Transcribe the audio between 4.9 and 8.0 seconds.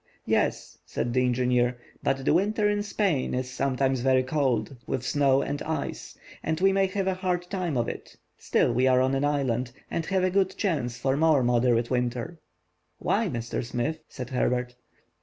snow and ice, and we may have a hard time of